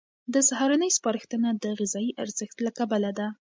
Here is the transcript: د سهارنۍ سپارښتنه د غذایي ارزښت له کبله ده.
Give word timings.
د 0.33 0.35
سهارنۍ 0.49 0.89
سپارښتنه 0.97 1.49
د 1.63 1.65
غذایي 1.79 2.11
ارزښت 2.23 2.57
له 2.65 2.71
کبله 2.77 3.11
ده. 3.19 3.27